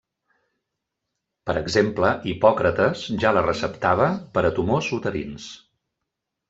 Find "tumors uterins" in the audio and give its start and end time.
4.59-5.49